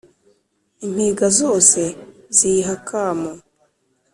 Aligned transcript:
impinga 0.85 1.27
zose 1.39 1.81
ziyiha 2.37 2.73
akamo 2.79 3.31